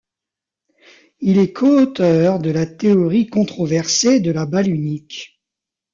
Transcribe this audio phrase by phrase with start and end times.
[1.19, 5.39] Il est coauteur de la théorie controversée de la balle unique.